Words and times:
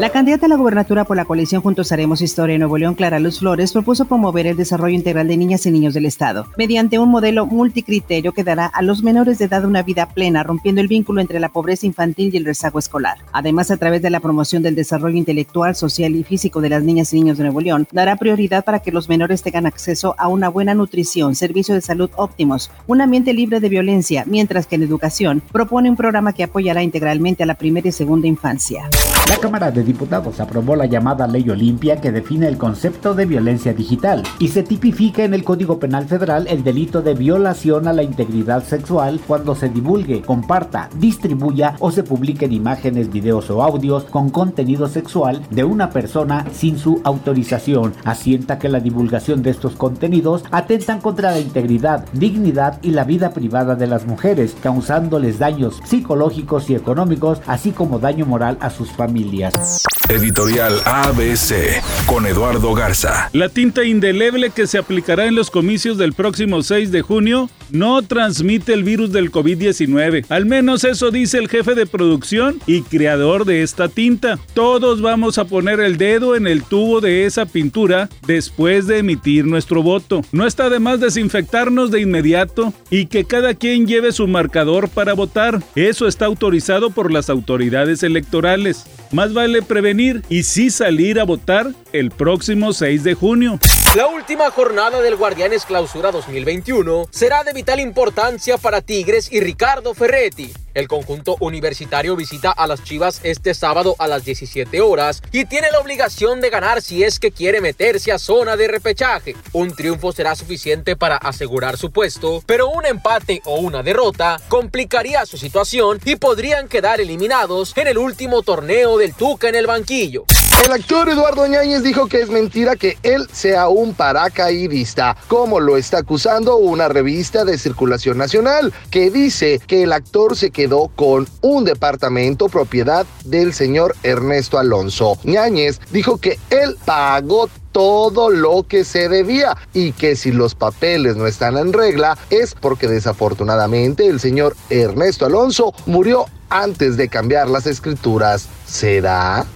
La 0.00 0.08
candidata 0.08 0.46
a 0.46 0.48
la 0.48 0.56
gubernatura 0.56 1.04
por 1.04 1.14
la 1.14 1.26
coalición 1.26 1.60
Juntos 1.60 1.92
Haremos 1.92 2.22
Historia 2.22 2.54
en 2.54 2.60
Nuevo 2.60 2.78
León, 2.78 2.94
Clara 2.94 3.20
Luz 3.20 3.40
Flores, 3.40 3.70
propuso 3.70 4.06
promover 4.06 4.46
el 4.46 4.56
desarrollo 4.56 4.94
integral 4.94 5.28
de 5.28 5.36
niñas 5.36 5.66
y 5.66 5.70
niños 5.70 5.92
del 5.92 6.06
Estado, 6.06 6.46
mediante 6.56 6.98
un 6.98 7.10
modelo 7.10 7.44
multicriterio 7.44 8.32
que 8.32 8.42
dará 8.42 8.64
a 8.64 8.80
los 8.80 9.02
menores 9.02 9.36
de 9.36 9.44
edad 9.44 9.66
una 9.66 9.82
vida 9.82 10.08
plena, 10.08 10.42
rompiendo 10.42 10.80
el 10.80 10.88
vínculo 10.88 11.20
entre 11.20 11.38
la 11.38 11.50
pobreza 11.50 11.84
infantil 11.84 12.30
y 12.32 12.38
el 12.38 12.46
rezago 12.46 12.78
escolar. 12.78 13.18
Además, 13.32 13.70
a 13.70 13.76
través 13.76 14.00
de 14.00 14.08
la 14.08 14.20
promoción 14.20 14.62
del 14.62 14.74
desarrollo 14.74 15.18
intelectual, 15.18 15.76
social 15.76 16.16
y 16.16 16.24
físico 16.24 16.62
de 16.62 16.70
las 16.70 16.82
niñas 16.82 17.12
y 17.12 17.16
niños 17.16 17.36
de 17.36 17.44
Nuevo 17.44 17.60
León, 17.60 17.86
dará 17.92 18.16
prioridad 18.16 18.64
para 18.64 18.78
que 18.78 18.92
los 18.92 19.10
menores 19.10 19.42
tengan 19.42 19.66
acceso 19.66 20.14
a 20.16 20.28
una 20.28 20.48
buena 20.48 20.72
nutrición, 20.72 21.34
servicios 21.34 21.76
de 21.76 21.82
salud 21.82 22.08
óptimos, 22.16 22.70
un 22.86 23.02
ambiente 23.02 23.34
libre 23.34 23.60
de 23.60 23.68
violencia, 23.68 24.24
mientras 24.26 24.66
que 24.66 24.76
en 24.76 24.82
educación 24.82 25.42
propone 25.52 25.90
un 25.90 25.96
programa 25.96 26.32
que 26.32 26.44
apoyará 26.44 26.82
integralmente 26.82 27.42
a 27.42 27.46
la 27.46 27.56
primera 27.56 27.86
y 27.86 27.92
segunda 27.92 28.28
infancia. 28.28 28.88
La 29.28 29.36
Cámara 29.36 29.70
de 29.70 29.89
Diputados 29.90 30.38
aprobó 30.38 30.76
la 30.76 30.86
llamada 30.86 31.26
Ley 31.26 31.50
Olimpia 31.50 32.00
que 32.00 32.12
define 32.12 32.46
el 32.46 32.58
concepto 32.58 33.12
de 33.12 33.26
violencia 33.26 33.74
digital 33.74 34.22
y 34.38 34.46
se 34.46 34.62
tipifica 34.62 35.24
en 35.24 35.34
el 35.34 35.42
Código 35.42 35.80
Penal 35.80 36.06
Federal 36.06 36.46
el 36.46 36.62
delito 36.62 37.02
de 37.02 37.14
violación 37.14 37.88
a 37.88 37.92
la 37.92 38.04
integridad 38.04 38.62
sexual 38.62 39.20
cuando 39.26 39.56
se 39.56 39.68
divulgue, 39.68 40.22
comparta, 40.22 40.88
distribuya 40.96 41.74
o 41.80 41.90
se 41.90 42.04
publiquen 42.04 42.52
imágenes, 42.52 43.10
videos 43.10 43.50
o 43.50 43.64
audios 43.64 44.04
con 44.04 44.30
contenido 44.30 44.86
sexual 44.86 45.42
de 45.50 45.64
una 45.64 45.90
persona 45.90 46.46
sin 46.52 46.78
su 46.78 47.00
autorización. 47.02 47.92
Asienta 48.04 48.60
que 48.60 48.68
la 48.68 48.78
divulgación 48.78 49.42
de 49.42 49.50
estos 49.50 49.74
contenidos 49.74 50.44
atentan 50.52 51.00
contra 51.00 51.32
la 51.32 51.40
integridad, 51.40 52.06
dignidad 52.12 52.78
y 52.80 52.92
la 52.92 53.02
vida 53.02 53.30
privada 53.30 53.74
de 53.74 53.88
las 53.88 54.06
mujeres, 54.06 54.54
causándoles 54.62 55.40
daños 55.40 55.80
psicológicos 55.82 56.70
y 56.70 56.76
económicos, 56.76 57.42
así 57.48 57.72
como 57.72 57.98
daño 57.98 58.24
moral 58.24 58.56
a 58.60 58.70
sus 58.70 58.92
familias. 58.92 59.79
Editorial 60.10 60.80
ABC 60.86 61.80
con 62.06 62.26
Eduardo 62.26 62.74
Garza. 62.74 63.30
La 63.32 63.48
tinta 63.48 63.84
indeleble 63.84 64.50
que 64.50 64.66
se 64.66 64.76
aplicará 64.76 65.26
en 65.26 65.36
los 65.36 65.52
comicios 65.52 65.98
del 65.98 66.14
próximo 66.14 66.64
6 66.64 66.90
de 66.90 67.02
junio 67.02 67.48
no 67.70 68.02
transmite 68.02 68.72
el 68.72 68.82
virus 68.82 69.12
del 69.12 69.30
COVID-19. 69.30 70.26
Al 70.28 70.46
menos 70.46 70.82
eso 70.82 71.12
dice 71.12 71.38
el 71.38 71.48
jefe 71.48 71.76
de 71.76 71.86
producción 71.86 72.58
y 72.66 72.82
creador 72.82 73.44
de 73.44 73.62
esta 73.62 73.88
tinta. 73.88 74.40
Todos 74.52 75.00
vamos 75.00 75.38
a 75.38 75.44
poner 75.44 75.78
el 75.78 75.96
dedo 75.96 76.34
en 76.34 76.48
el 76.48 76.64
tubo 76.64 77.00
de 77.00 77.24
esa 77.24 77.46
pintura 77.46 78.08
después 78.26 78.88
de 78.88 78.98
emitir 78.98 79.46
nuestro 79.46 79.84
voto. 79.84 80.22
No 80.32 80.44
está 80.44 80.70
de 80.70 80.80
más 80.80 80.98
desinfectarnos 80.98 81.92
de 81.92 82.00
inmediato 82.00 82.74
y 82.90 83.06
que 83.06 83.24
cada 83.24 83.54
quien 83.54 83.86
lleve 83.86 84.10
su 84.10 84.26
marcador 84.26 84.88
para 84.88 85.12
votar. 85.12 85.62
Eso 85.76 86.08
está 86.08 86.26
autorizado 86.26 86.90
por 86.90 87.12
las 87.12 87.30
autoridades 87.30 88.02
electorales. 88.02 88.86
Más 89.12 89.34
vale 89.34 89.60
prevenir 89.62 90.22
y 90.28 90.44
sí 90.44 90.70
salir 90.70 91.18
a 91.18 91.24
votar 91.24 91.66
el 91.92 92.12
próximo 92.12 92.72
6 92.72 93.02
de 93.02 93.14
junio. 93.14 93.58
La 93.96 94.06
última 94.06 94.48
jornada 94.52 95.00
del 95.02 95.16
Guardianes 95.16 95.64
Clausura 95.64 96.12
2021 96.12 97.06
será 97.10 97.42
de 97.42 97.52
vital 97.52 97.80
importancia 97.80 98.56
para 98.56 98.82
Tigres 98.82 99.32
y 99.32 99.40
Ricardo 99.40 99.94
Ferretti. 99.94 100.52
El 100.74 100.88
conjunto 100.88 101.36
universitario 101.40 102.16
visita 102.16 102.50
a 102.50 102.66
las 102.66 102.84
Chivas 102.84 103.20
este 103.24 103.54
sábado 103.54 103.96
a 103.98 104.06
las 104.06 104.24
17 104.24 104.80
horas 104.80 105.22
y 105.32 105.44
tiene 105.44 105.70
la 105.70 105.80
obligación 105.80 106.40
de 106.40 106.50
ganar 106.50 106.82
si 106.82 107.02
es 107.02 107.18
que 107.18 107.32
quiere 107.32 107.60
meterse 107.60 108.12
a 108.12 108.18
zona 108.18 108.56
de 108.56 108.68
repechaje. 108.68 109.34
Un 109.52 109.74
triunfo 109.74 110.12
será 110.12 110.34
suficiente 110.34 110.96
para 110.96 111.16
asegurar 111.16 111.76
su 111.76 111.90
puesto, 111.90 112.42
pero 112.46 112.68
un 112.68 112.86
empate 112.86 113.42
o 113.44 113.56
una 113.56 113.82
derrota 113.82 114.40
complicaría 114.48 115.26
su 115.26 115.38
situación 115.38 116.00
y 116.04 116.16
podrían 116.16 116.68
quedar 116.68 117.00
eliminados 117.00 117.72
en 117.76 117.88
el 117.88 117.98
último 117.98 118.42
torneo 118.42 118.98
del 118.98 119.14
Tuca 119.14 119.48
en 119.48 119.56
el 119.56 119.66
banquillo. 119.66 120.24
El 120.64 120.72
actor 120.72 121.08
Eduardo 121.08 121.46
Ñáñez 121.46 121.82
dijo 121.82 122.06
que 122.06 122.20
es 122.20 122.28
mentira 122.28 122.76
que 122.76 122.98
él 123.02 123.26
sea 123.32 123.68
un 123.68 123.94
paracaidista, 123.94 125.16
como 125.26 125.58
lo 125.58 125.76
está 125.76 125.98
acusando 125.98 126.56
una 126.56 126.88
revista 126.88 127.44
de 127.44 127.56
circulación 127.56 128.18
nacional, 128.18 128.72
que 128.90 129.10
dice 129.10 129.60
que 129.66 129.84
el 129.84 129.92
actor 129.92 130.36
se 130.36 130.50
quedó 130.50 130.88
con 130.94 131.26
un 131.40 131.64
departamento 131.64 132.48
propiedad 132.48 133.06
del 133.24 133.54
señor 133.54 133.96
Ernesto 134.02 134.58
Alonso. 134.58 135.18
Ñáñez 135.24 135.80
dijo 135.90 136.18
que 136.18 136.38
él 136.50 136.76
pagó 136.84 137.48
todo 137.72 138.30
lo 138.30 138.64
que 138.64 138.84
se 138.84 139.08
debía 139.08 139.56
y 139.72 139.92
que 139.92 140.14
si 140.14 140.30
los 140.30 140.54
papeles 140.54 141.16
no 141.16 141.26
están 141.26 141.56
en 141.56 141.72
regla 141.72 142.18
es 142.28 142.54
porque 142.54 142.88
desafortunadamente 142.88 144.06
el 144.06 144.20
señor 144.20 144.56
Ernesto 144.68 145.26
Alonso 145.26 145.72
murió 145.86 146.26
antes 146.48 146.96
de 146.96 147.08
cambiar 147.08 147.48
las 147.48 147.66
escrituras. 147.66 148.48
¿Será? 148.66 149.46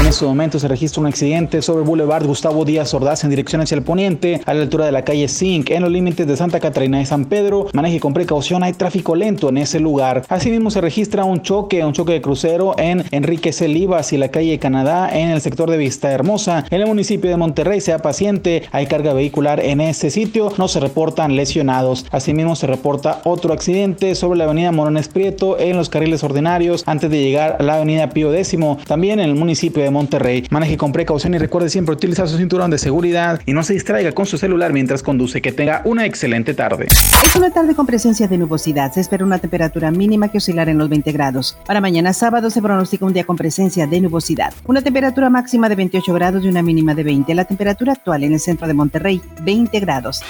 En 0.00 0.08
este 0.08 0.26
momento 0.26 0.58
se 0.58 0.68
registra 0.68 1.00
un 1.00 1.06
accidente 1.06 1.62
sobre 1.62 1.82
el 1.82 1.88
Boulevard 1.88 2.26
Gustavo 2.26 2.64
Díaz 2.64 2.92
Ordaz 2.92 3.24
en 3.24 3.30
dirección 3.30 3.62
hacia 3.62 3.76
el 3.76 3.82
poniente, 3.82 4.40
a 4.44 4.52
la 4.52 4.62
altura 4.62 4.84
de 4.84 4.92
la 4.92 5.02
calle 5.02 5.28
Zinc, 5.28 5.70
en 5.70 5.82
los 5.82 5.90
límites 5.90 6.26
de 6.26 6.36
Santa 6.36 6.60
Catarina 6.60 7.00
y 7.00 7.06
San 7.06 7.24
Pedro. 7.24 7.68
Maneje 7.72 8.00
con 8.00 8.12
precaución, 8.12 8.62
hay 8.62 8.74
tráfico 8.74 9.14
lento 9.14 9.48
en 9.48 9.56
ese 9.56 9.80
lugar. 9.80 10.24
Asimismo 10.28 10.70
se 10.70 10.80
registra 10.80 11.24
un 11.24 11.42
choque, 11.42 11.84
un 11.84 11.92
choque 11.92 12.12
de 12.12 12.20
crucero 12.20 12.74
en 12.76 13.04
Enrique 13.12 13.52
C. 13.52 13.68
Livas 13.68 14.12
y 14.12 14.18
la 14.18 14.28
calle 14.28 14.58
Canadá 14.58 15.08
en 15.16 15.30
el 15.30 15.40
sector 15.40 15.70
de 15.70 15.78
Vista 15.78 16.10
Hermosa. 16.10 16.66
En 16.70 16.80
el 16.82 16.86
municipio 16.86 17.30
de 17.30 17.36
Monterrey, 17.36 17.80
sea 17.80 18.00
paciente, 18.00 18.64
hay 18.72 18.86
carga 18.86 19.14
vehicular 19.14 19.60
en 19.60 19.80
ese 19.80 20.10
sitio, 20.10 20.52
no 20.58 20.68
se 20.68 20.80
reportan 20.80 21.36
lesionados. 21.36 22.04
Asimismo 22.10 22.56
se 22.56 22.66
reporta 22.66 23.22
otro 23.24 23.54
accidente 23.54 24.14
sobre 24.16 24.38
la 24.38 24.44
avenida 24.44 24.72
Morones 24.72 25.08
Prieto 25.08 25.58
en 25.58 25.76
los 25.76 25.88
carriles 25.88 26.24
ordinarios 26.24 26.82
antes 26.86 27.10
de 27.10 27.22
llegar 27.22 27.56
a 27.58 27.62
la 27.62 27.76
avenida 27.76 28.10
Pío 28.10 28.34
X, 28.34 28.56
también 28.86 29.20
en 29.20 29.30
el 29.30 29.34
municipio 29.36 29.83
de 29.84 29.90
Monterrey. 29.90 30.46
Maneje 30.50 30.76
con 30.76 30.92
precaución 30.92 31.34
y 31.34 31.38
recuerde 31.38 31.68
siempre 31.68 31.94
utilizar 31.94 32.28
su 32.28 32.36
cinturón 32.36 32.70
de 32.70 32.78
seguridad 32.78 33.40
y 33.46 33.52
no 33.52 33.62
se 33.62 33.74
distraiga 33.74 34.12
con 34.12 34.26
su 34.26 34.38
celular 34.38 34.72
mientras 34.72 35.02
conduce. 35.02 35.40
Que 35.40 35.52
tenga 35.52 35.82
una 35.84 36.06
excelente 36.06 36.54
tarde. 36.54 36.86
Es 36.86 37.36
una 37.36 37.50
tarde 37.50 37.74
con 37.74 37.86
presencia 37.86 38.28
de 38.28 38.38
nubosidad. 38.38 38.92
Se 38.92 39.00
espera 39.00 39.24
una 39.24 39.38
temperatura 39.38 39.90
mínima 39.90 40.28
que 40.28 40.38
oscilará 40.38 40.70
en 40.70 40.78
los 40.78 40.88
20 40.88 41.12
grados. 41.12 41.56
Para 41.66 41.80
mañana 41.80 42.12
sábado 42.12 42.50
se 42.50 42.60
pronostica 42.60 43.04
un 43.04 43.12
día 43.12 43.24
con 43.24 43.36
presencia 43.36 43.86
de 43.86 44.00
nubosidad. 44.00 44.52
Una 44.66 44.82
temperatura 44.82 45.30
máxima 45.30 45.68
de 45.68 45.76
28 45.76 46.12
grados 46.14 46.44
y 46.44 46.48
una 46.48 46.62
mínima 46.62 46.94
de 46.94 47.04
20. 47.04 47.34
La 47.34 47.44
temperatura 47.44 47.92
actual 47.92 48.24
en 48.24 48.32
el 48.32 48.40
centro 48.40 48.66
de 48.66 48.74
Monterrey, 48.74 49.20
20 49.42 49.80
grados. 49.80 50.22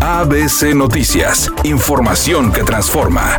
ABC 0.00 0.74
Noticias. 0.74 1.50
Información 1.64 2.52
que 2.52 2.62
transforma. 2.62 3.38